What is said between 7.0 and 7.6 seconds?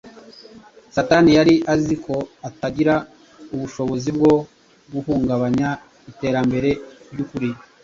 ry’ukuri